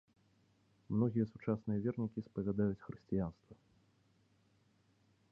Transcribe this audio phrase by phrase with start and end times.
[0.93, 3.57] Многія сучасныя вернікі спавядаюць хрысціянства.